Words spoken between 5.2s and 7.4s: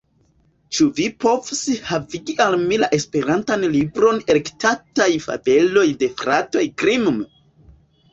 fabeloj de fratoj Grimm«?